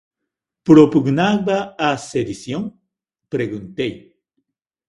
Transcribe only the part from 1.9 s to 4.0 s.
sedición? −preguntei.